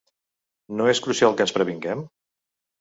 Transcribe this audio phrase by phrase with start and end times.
[0.79, 2.05] No és crucial que ens previnguem?